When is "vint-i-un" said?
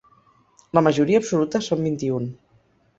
1.93-2.31